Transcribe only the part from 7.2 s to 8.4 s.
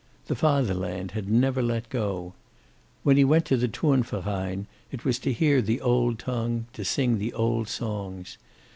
old songs.